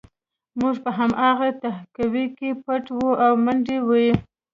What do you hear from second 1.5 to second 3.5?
تهکوي کې پټ وو او